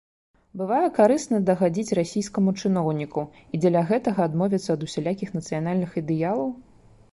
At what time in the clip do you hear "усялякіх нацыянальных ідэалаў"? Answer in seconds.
4.91-6.53